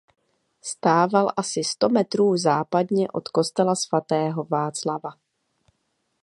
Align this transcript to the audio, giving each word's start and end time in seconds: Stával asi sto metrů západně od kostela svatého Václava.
Stával 0.61 1.31
asi 1.37 1.63
sto 1.63 1.89
metrů 1.89 2.37
západně 2.37 3.07
od 3.11 3.27
kostela 3.27 3.75
svatého 3.75 4.43
Václava. 4.43 5.09